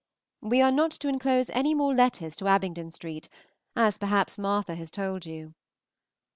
We 0.41 0.61
are 0.61 0.71
not 0.71 0.89
to 0.93 1.07
enclose 1.07 1.51
any 1.51 1.75
more 1.75 1.93
letters 1.93 2.35
to 2.37 2.47
Abingdon 2.47 2.89
Street, 2.89 3.29
as 3.75 3.99
perhaps 3.99 4.39
Martha 4.39 4.73
has 4.73 4.89
told 4.89 5.27
you. 5.27 5.53